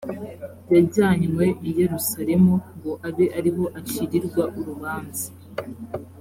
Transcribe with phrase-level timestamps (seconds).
[0.73, 5.27] yajyanywe i yerusalemu ngo abe ari ho acirirwa urubanza